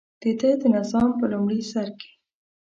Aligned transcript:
دده 0.21 0.51
د 0.61 0.63
نظام 0.75 1.09
په 1.19 1.25
لومړي 1.31 1.61
سر 1.71 1.87
کې. 1.99 2.11